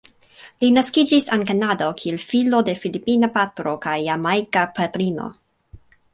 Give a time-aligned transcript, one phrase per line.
[0.61, 5.31] Li naskiĝis en Kanado kiel filo de filipina patro kaj jamajka patrino.